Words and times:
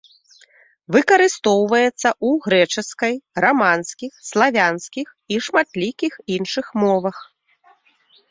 Выкарыстоўваецца 0.93 1.89
ў 1.89 2.29
грэчаскай, 2.45 3.13
раманскіх, 3.45 4.11
славянскіх 4.29 5.07
і 5.35 5.39
шматлікіх 5.49 6.13
іншых 6.37 6.65
мовах. 6.85 7.17